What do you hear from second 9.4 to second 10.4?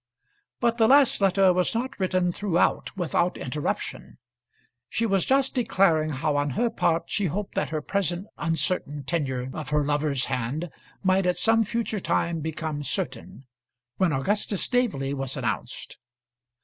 of her lover's